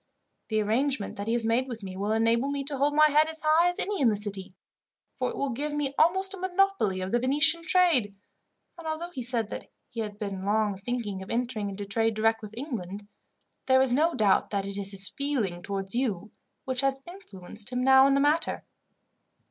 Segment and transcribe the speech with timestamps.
[0.47, 3.29] The arrangement that he has made with me, will enable me to hold my head
[3.29, 4.55] as high as any in the City,
[5.15, 8.15] for it will give me almost a monopoly of the Venetian trade;
[8.79, 12.41] and although he said that he had long been thinking of entering into trade direct
[12.41, 13.07] with England,
[13.67, 16.31] there is no doubt that it is his feeling towards you,
[16.65, 18.63] which has influenced him now in the matter.